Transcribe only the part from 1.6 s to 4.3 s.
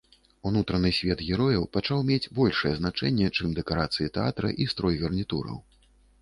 пачаў мець большае значэнне, чым дэкарацыі